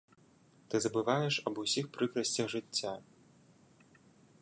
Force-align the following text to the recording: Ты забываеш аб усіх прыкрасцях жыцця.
Ты 0.73 0.81
забываеш 0.85 1.35
аб 1.51 1.55
усіх 1.65 1.85
прыкрасцях 1.99 2.47
жыцця. 2.57 2.95